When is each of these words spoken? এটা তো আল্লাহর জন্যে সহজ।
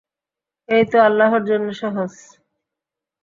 এটা 0.69 0.87
তো 0.91 0.97
আল্লাহর 1.07 1.41
জন্যে 1.49 1.73
সহজ। 1.81 2.13